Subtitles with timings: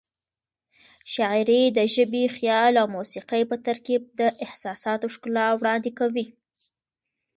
[1.13, 6.25] شاعري د ژبې، خیال او موسيقۍ په ترکیب د احساساتو ښکلا وړاندې کوي.